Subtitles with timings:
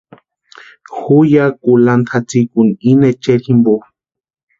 [1.01, 3.73] Ju ya kulantu jatsikuni íni echeri jimpo.